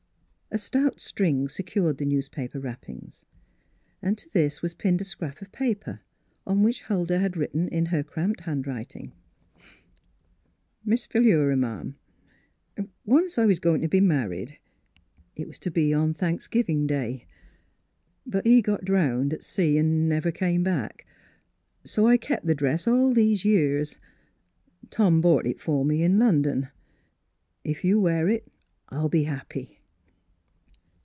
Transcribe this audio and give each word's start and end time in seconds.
A 0.53 0.57
stout 0.57 0.99
string 0.99 1.47
secured 1.47 1.97
the 1.97 2.03
newspaper 2.05 2.59
wrappings, 2.59 3.23
and 4.01 4.17
to 4.17 4.29
this 4.33 4.61
was 4.61 4.73
pinned 4.73 4.99
a 4.99 5.05
scrap 5.05 5.41
of 5.41 5.49
paper, 5.53 6.01
on 6.45 6.61
which 6.61 6.81
Huldah 6.81 7.19
had 7.19 7.37
written 7.37 7.69
in 7.69 7.85
her 7.85 8.03
cramped 8.03 8.41
handwriting:" 8.41 9.13
Miss 10.85 11.05
Philura, 11.05 11.55
mam. 11.55 11.95
Once 13.05 13.37
I 13.37 13.45
was 13.45 13.59
go 13.59 13.75
ing 13.75 13.79
to 13.81 13.87
be 13.87 14.01
married. 14.01 14.57
It 15.37 15.47
was 15.47 15.57
to 15.59 15.71
be 15.71 15.93
on 15.93 16.13
Thanksgiving 16.13 16.85
Day. 16.85 17.25
But 18.25 18.45
he 18.45 18.61
got 18.61 18.83
drowned 18.83 19.31
at 19.33 19.43
sea 19.43 19.77
and 19.77 20.09
never 20.09 20.33
come 20.33 20.63
back. 20.63 21.07
So 21.85 22.07
I 22.07 22.17
kept 22.17 22.45
the 22.45 22.55
dress 22.55 22.89
all 22.89 23.13
these 23.13 23.45
years. 23.45 23.97
Tom 24.89 25.21
bought 25.21 25.45
it 25.47 25.61
for 25.61 25.85
me 25.85 26.03
in 26.03 26.19
London. 26.19 26.67
If 27.63 27.85
you'll 27.85 28.03
wear 28.03 28.27
it 28.27 28.51
I'll 28.89 29.07
be 29.07 29.23
happy." 29.23 29.77